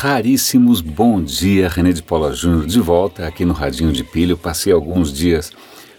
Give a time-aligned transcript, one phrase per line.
[0.00, 4.30] raríssimos, bom dia, René de Paula Júnior, de volta aqui no Radinho de Pilha.
[4.30, 5.50] Eu passei alguns dias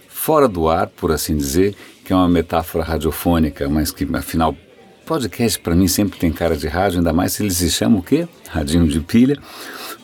[0.08, 4.56] fora do ar, por assim dizer, que é uma metáfora radiofônica, mas que afinal,
[5.04, 8.02] podcast para mim sempre tem cara de rádio, ainda mais se ele se chama o
[8.02, 8.26] quê?
[8.48, 9.36] Radinho de Pilha.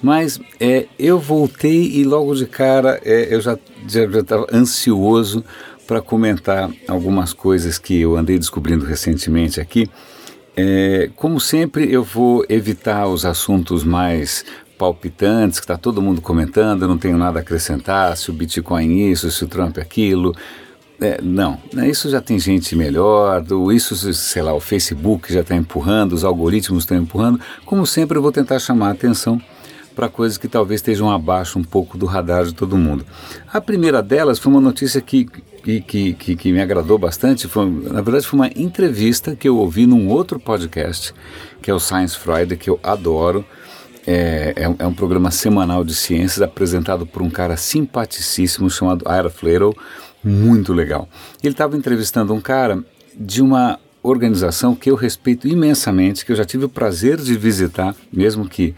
[0.02, 5.42] Mas é, eu voltei e logo de cara é, eu já estava ansioso
[5.86, 9.88] para comentar algumas coisas que eu andei descobrindo recentemente aqui
[10.56, 14.44] é, como sempre, eu vou evitar os assuntos mais
[14.78, 19.30] palpitantes, que está todo mundo comentando, não tenho nada a acrescentar, se o Bitcoin isso,
[19.30, 20.34] se o Trump aquilo.
[20.98, 25.40] É, não, né, isso já tem gente melhor, do, isso, sei lá, o Facebook já
[25.40, 27.38] está empurrando, os algoritmos estão empurrando.
[27.66, 29.40] Como sempre, eu vou tentar chamar a atenção
[29.96, 33.04] para coisas que talvez estejam abaixo um pouco do radar de todo mundo.
[33.50, 38.02] A primeira delas foi uma notícia que, que, que, que, me agradou bastante, foi, na
[38.02, 41.14] verdade foi uma entrevista que eu ouvi num outro podcast,
[41.62, 43.42] que é o Science Friday, que eu adoro.
[44.06, 49.30] É, é, é um programa semanal de ciências apresentado por um cara simpaticíssimo chamado Ira
[49.30, 49.74] Flatow,
[50.22, 51.08] muito legal.
[51.42, 52.84] Ele estava entrevistando um cara
[53.18, 57.96] de uma organização que eu respeito imensamente, que eu já tive o prazer de visitar,
[58.12, 58.74] mesmo que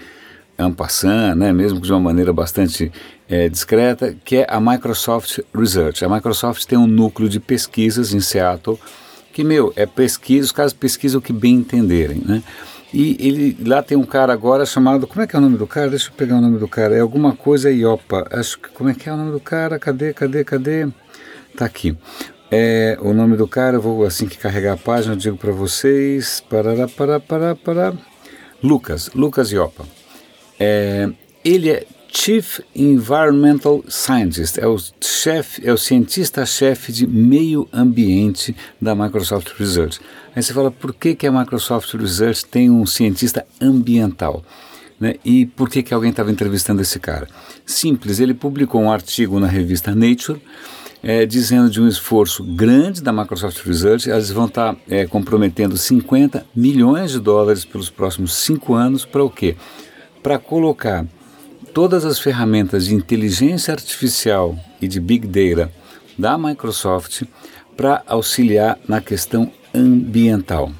[0.59, 2.91] en passant, né, mesmo de uma maneira bastante
[3.28, 6.05] é, discreta, que é a Microsoft Research.
[6.05, 8.78] A Microsoft tem um núcleo de pesquisas em Seattle,
[9.33, 12.42] que, meu, é pesquisa, os caras pesquisam o que bem entenderem, né?
[12.92, 15.67] E ele, lá tem um cara agora chamado, como é que é o nome do
[15.67, 15.91] cara?
[15.91, 18.95] Deixa eu pegar o nome do cara, é alguma coisa Iopa, acho que, como é
[18.95, 19.78] que é o nome do cara?
[19.78, 20.89] Cadê, cadê, cadê?
[21.56, 21.97] Tá aqui.
[22.50, 25.53] É, o nome do cara, eu vou assim que carregar a página, eu digo para
[25.53, 27.93] vocês, parará, pará, pará, pará,
[28.62, 29.97] Lucas, Lucas Iopa.
[30.59, 31.09] É,
[31.45, 38.95] ele é Chief Environmental Scientist, é o chefe, é o cientista-chefe de meio ambiente da
[38.95, 40.00] Microsoft Research.
[40.34, 44.42] Aí você fala, por que, que a Microsoft Research tem um cientista ambiental?
[44.98, 45.15] Né?
[45.25, 47.28] E por que, que alguém estava entrevistando esse cara?
[47.65, 50.41] Simples, ele publicou um artigo na revista Nature
[51.03, 55.77] é, dizendo de um esforço grande da Microsoft Research, eles vão estar tá, é, comprometendo
[55.77, 59.56] 50 milhões de dólares pelos próximos cinco anos para o quê?
[60.23, 61.06] Para colocar
[61.73, 65.73] todas as ferramentas de inteligência artificial e de Big Data
[66.19, 67.23] da Microsoft
[67.77, 70.73] para auxiliar na questão ambiental.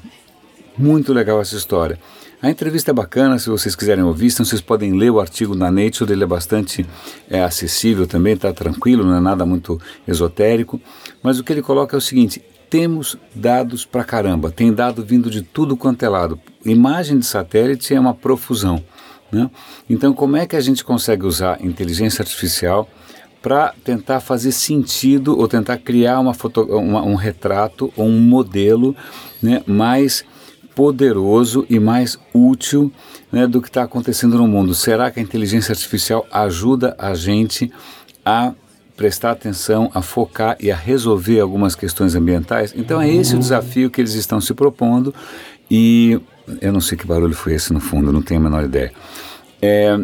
[0.77, 1.97] Muito legal essa história.
[2.41, 5.69] A entrevista é bacana, se vocês quiserem ouvir, então vocês podem ler o artigo na
[5.69, 6.85] Nature, ele é bastante
[7.29, 10.79] é, acessível também, está tranquilo, não é nada muito esotérico.
[11.21, 15.29] Mas o que ele coloca é o seguinte: temos dados para caramba, tem dado vindo
[15.29, 16.39] de tudo quanto é lado.
[16.63, 18.81] Imagem de satélite é uma profusão.
[19.31, 19.49] Né?
[19.89, 22.89] Então, como é que a gente consegue usar inteligência artificial
[23.41, 28.95] para tentar fazer sentido ou tentar criar uma foto, uma, um retrato ou um modelo
[29.41, 30.25] né, mais
[30.75, 32.91] poderoso e mais útil
[33.31, 34.73] né, do que está acontecendo no mundo?
[34.73, 37.71] Será que a inteligência artificial ajuda a gente
[38.25, 38.53] a
[38.97, 42.73] prestar atenção, a focar e a resolver algumas questões ambientais?
[42.75, 45.13] Então, é esse o desafio que eles estão se propondo
[45.71, 46.19] e
[46.61, 48.91] eu não sei que barulho foi esse no fundo, não tenho a menor ideia.
[49.61, 49.97] É,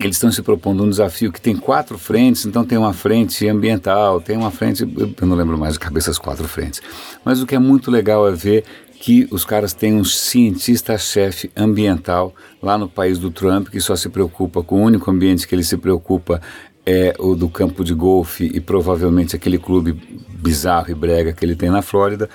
[0.00, 4.20] eles estão se propondo um desafio que tem quatro frentes, então tem uma frente ambiental,
[4.20, 6.80] tem uma frente, eu não lembro mais de cabeça as quatro frentes.
[7.24, 8.64] Mas o que é muito legal é ver
[8.94, 14.08] que os caras têm um cientista-chefe ambiental lá no país do Trump que só se
[14.08, 16.40] preocupa com o único ambiente que ele se preocupa
[16.86, 19.92] é o do campo de golfe e provavelmente aquele clube
[20.28, 22.28] bizarro e brega que ele tem na Flórida.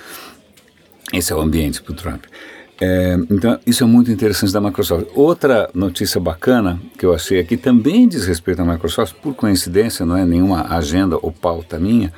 [1.12, 2.24] Esse é o ambiente para o Trump.
[2.80, 5.06] É, então, isso é muito interessante da Microsoft.
[5.14, 10.16] Outra notícia bacana que eu achei aqui também diz respeito à Microsoft, por coincidência, não
[10.16, 12.12] é nenhuma agenda ou pauta minha,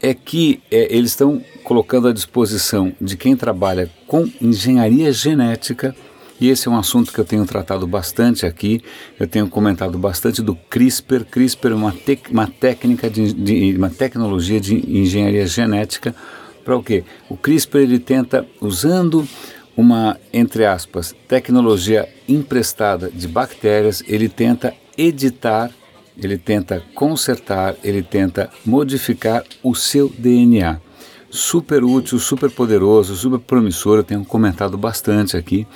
[0.00, 5.94] é que é, eles estão colocando à disposição de quem trabalha com engenharia genética,
[6.40, 8.80] e esse é um assunto que eu tenho tratado bastante aqui,
[9.18, 11.24] eu tenho comentado bastante do CRISPR.
[11.30, 11.94] CRISPR é uma,
[12.30, 16.14] uma técnica, de, de, uma tecnologia de engenharia genética
[16.64, 17.04] para o quê?
[17.28, 19.28] O CRISPR ele tenta, usando
[19.80, 25.70] uma, entre aspas, tecnologia emprestada de bactérias, ele tenta editar,
[26.16, 30.78] ele tenta consertar, ele tenta modificar o seu DNA.
[31.30, 35.66] Super útil, super poderoso, super promissor, eu tenho comentado bastante aqui.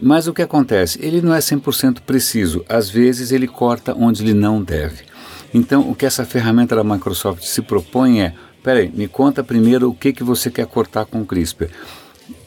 [0.00, 0.98] Mas o que acontece?
[1.00, 5.04] Ele não é 100% preciso, às vezes ele corta onde ele não deve.
[5.52, 9.94] Então, o que essa ferramenta da Microsoft se propõe é: peraí, me conta primeiro o
[9.94, 11.70] que, que você quer cortar com o CRISPR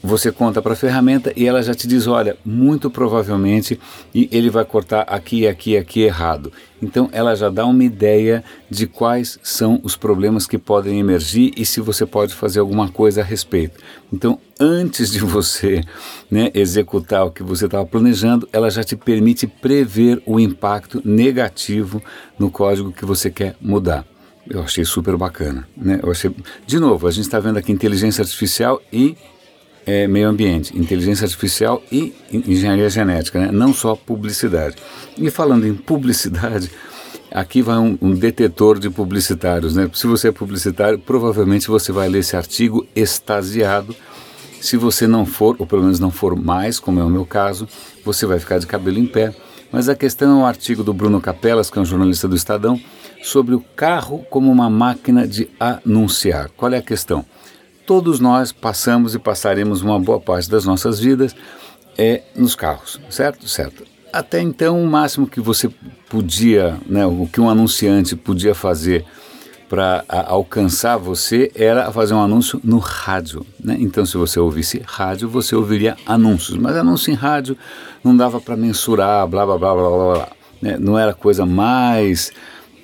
[0.04, 3.80] você conta para a ferramenta e ela já te diz, olha, muito provavelmente
[4.14, 6.52] ele vai cortar aqui, aqui, aqui errado.
[6.82, 11.66] Então ela já dá uma ideia de quais são os problemas que podem emergir e
[11.66, 13.80] se você pode fazer alguma coisa a respeito.
[14.12, 15.82] Então, antes de você
[16.30, 22.04] né, executar o que você estava planejando, ela já te permite prever o impacto negativo
[22.38, 24.06] no código que você quer mudar.
[24.50, 25.66] Eu achei super bacana.
[25.78, 26.02] Né?
[26.04, 26.36] Eu achei...
[26.68, 29.16] De novo, a gente está vendo aqui inteligência artificial e
[29.86, 33.52] é, meio ambiente, inteligência artificial e engenharia genética, né?
[33.52, 34.76] não só publicidade.
[35.18, 36.72] E falando em publicidade,
[37.32, 39.76] aqui vai um, um, detetor de publicitários.
[39.76, 39.90] Né?
[39.94, 43.96] Se você é publicitário, provavelmente você vai ler esse artigo extasiado.
[44.62, 47.68] Se você não for, ou pelo menos não for mais, como é o meu caso,
[48.06, 49.36] você vai ficar de cabelo em pé.
[49.72, 52.80] Mas a questão é um artigo do Bruno Capelas, que é um jornalista do Estadão,
[53.24, 56.50] sobre o carro como uma máquina de anunciar.
[56.56, 57.26] Qual é a questão?
[57.86, 61.36] Todos nós passamos e passaremos uma boa parte das nossas vidas
[61.98, 63.48] é nos carros, certo?
[63.48, 63.84] Certo.
[64.12, 65.70] Até então, o máximo que você
[66.10, 69.06] podia, né, o que um anunciante podia fazer
[69.68, 73.44] para alcançar você era fazer um anúncio no rádio.
[73.60, 73.76] Né?
[73.80, 76.58] Então, se você ouvisse rádio, você ouviria anúncios.
[76.58, 77.58] Mas anúncio em rádio
[78.04, 80.14] não dava para mensurar, blá blá blá blá blá.
[80.14, 80.30] blá
[80.64, 80.78] né?
[80.80, 82.32] Não era coisa mais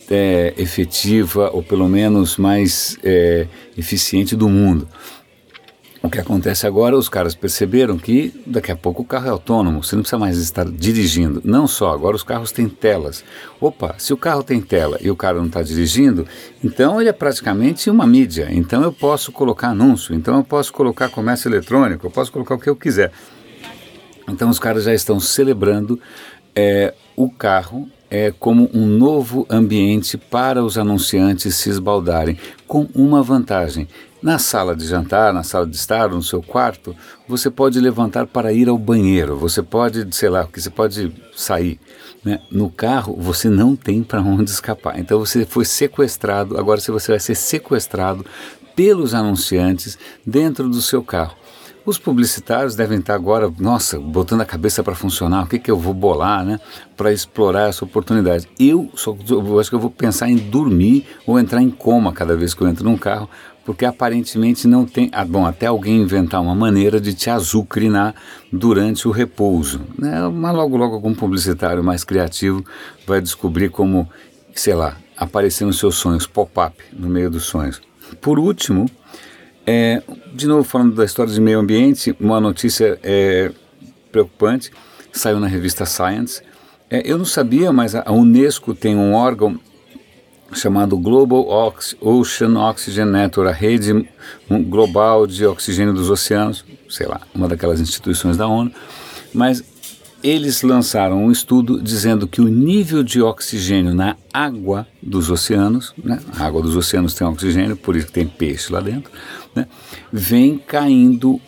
[0.09, 3.47] é, efetiva ou pelo menos mais é,
[3.77, 4.87] eficiente do mundo.
[6.01, 9.83] O que acontece agora, os caras perceberam que daqui a pouco o carro é autônomo,
[9.83, 11.41] você não precisa mais estar dirigindo.
[11.43, 13.21] Não só, agora os carros têm telas.
[13.59, 16.25] Opa, se o carro tem tela e o cara não está dirigindo,
[16.63, 18.47] então ele é praticamente uma mídia.
[18.49, 22.59] Então eu posso colocar anúncio, então eu posso colocar comércio eletrônico, eu posso colocar o
[22.59, 23.11] que eu quiser.
[24.25, 25.99] Então os caras já estão celebrando
[26.55, 33.21] é, o carro é como um novo ambiente para os anunciantes se esbaldarem, com uma
[33.21, 33.87] vantagem.
[34.21, 36.93] Na sala de jantar, na sala de estar, no seu quarto,
[37.27, 41.79] você pode levantar para ir ao banheiro, você pode, sei lá, que você pode sair.
[42.23, 42.41] Né?
[42.51, 44.99] No carro, você não tem para onde escapar.
[44.99, 48.25] Então você foi sequestrado, agora você vai ser sequestrado
[48.75, 51.35] pelos anunciantes dentro do seu carro.
[51.89, 55.75] Os publicitários devem estar agora, nossa, botando a cabeça para funcionar, o que, que eu
[55.75, 56.59] vou bolar, né,
[56.95, 58.47] para explorar essa oportunidade.
[58.59, 62.37] Eu, só, eu acho que eu vou pensar em dormir ou entrar em coma cada
[62.37, 63.27] vez que eu entro num carro,
[63.65, 65.09] porque aparentemente não tem.
[65.11, 68.13] Ah, bom, até alguém inventar uma maneira de te azucrinar
[68.53, 69.81] durante o repouso.
[69.97, 70.21] Né?
[70.31, 72.63] Mas logo, logo algum publicitário mais criativo
[73.07, 74.07] vai descobrir como,
[74.53, 77.81] sei lá, aparecer nos seus sonhos, pop-up no meio dos sonhos.
[78.21, 78.85] Por último,
[79.65, 80.01] é,
[80.33, 83.51] de novo, falando da história de meio ambiente, uma notícia é,
[84.11, 84.71] preocupante
[85.11, 86.41] saiu na revista Science.
[86.89, 89.59] É, eu não sabia, mas a Unesco tem um órgão
[90.53, 94.09] chamado Global Ox Ocean Oxygen Network, a rede
[94.67, 98.71] global de oxigênio dos oceanos, sei lá, uma daquelas instituições da ONU.
[99.33, 99.63] Mas
[100.23, 106.19] eles lançaram um estudo dizendo que o nível de oxigênio na água dos oceanos, né,
[106.35, 109.11] a água dos oceanos tem oxigênio, por isso tem peixe lá dentro,
[109.55, 109.67] né,
[110.11, 111.39] vem caindo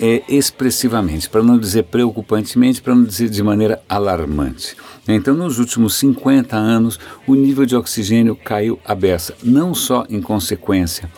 [0.00, 4.74] é, expressivamente, para não dizer preocupantemente, para não dizer de maneira alarmante.
[5.06, 10.22] Então, nos últimos 50 anos, o nível de oxigênio caiu a beça, não só em
[10.22, 11.10] consequência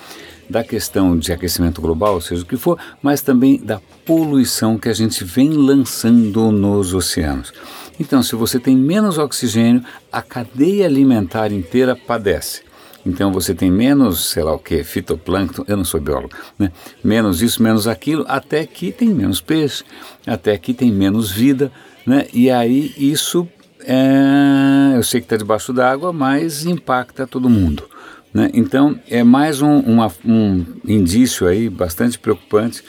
[0.51, 4.93] da questão de aquecimento global, seja o que for, mas também da poluição que a
[4.93, 7.53] gente vem lançando nos oceanos.
[8.01, 12.63] Então, se você tem menos oxigênio, a cadeia alimentar inteira padece.
[13.05, 16.71] Então você tem menos, sei lá o que, fitoplâncton, eu não sou biólogo, né?
[17.03, 19.85] menos isso, menos aquilo, até que tem menos peixe,
[20.27, 21.73] até que tem menos vida,
[22.07, 22.27] né?
[22.33, 23.49] e aí isso,
[23.81, 27.89] é, eu sei que está debaixo d'água, mas impacta todo mundo.
[28.33, 28.51] Né?
[28.55, 32.83] Então, é mais um, uma, um indício aí bastante preocupante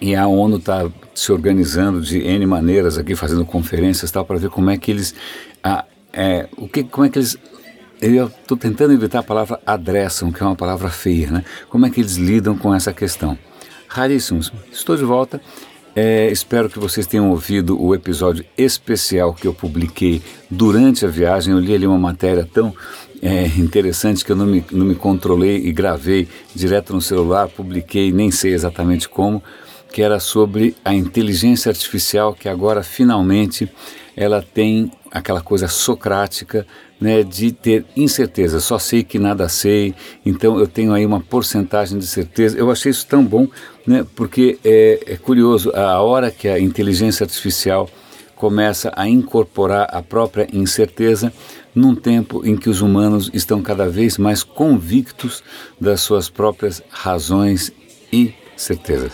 [0.00, 4.50] e a ONU está se organizando de N maneiras aqui, fazendo conferências tal, para ver
[4.50, 5.14] como é que eles,
[5.62, 7.36] a, é, o que, como é que eles
[8.00, 11.44] eu estou tentando evitar a palavra adressam, que é uma palavra feia, né?
[11.68, 13.36] Como é que eles lidam com essa questão?
[13.88, 14.52] Raríssimos.
[14.72, 15.40] Estou de volta.
[15.94, 21.52] É, espero que vocês tenham ouvido o episódio especial que eu publiquei durante a viagem.
[21.52, 22.74] Eu li ali uma matéria tão
[23.20, 28.12] é, interessante que eu não me, não me controlei e gravei direto no celular, publiquei,
[28.12, 29.42] nem sei exatamente como,
[29.92, 33.68] que era sobre a inteligência artificial que agora finalmente
[34.16, 36.66] ela tem aquela coisa socrática
[37.00, 38.60] né, de ter incerteza.
[38.60, 39.94] Só sei que nada sei,
[40.24, 42.58] então eu tenho aí uma porcentagem de certeza.
[42.58, 43.48] Eu achei isso tão bom,
[43.86, 47.88] né, porque é, é curioso, a hora que a inteligência artificial
[48.36, 51.32] começa a incorporar a própria incerteza,
[51.74, 55.42] num tempo em que os humanos estão cada vez mais convictos
[55.80, 57.72] das suas próprias razões
[58.12, 59.12] e certezas.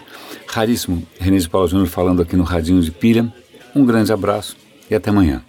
[0.57, 3.31] Raríssimo, René de Paula Júnior falando aqui no Radinho de Pilha.
[3.75, 4.57] Um grande abraço
[4.91, 5.43] e até amanhã.